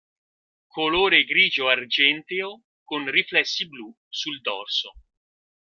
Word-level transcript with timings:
Colore 0.73 1.25
grigio 1.25 1.67
argenteo 1.67 2.63
con 2.83 3.07
riflessi 3.11 3.67
blu 3.67 3.95
sul 4.09 4.41
dorso. 4.41 4.93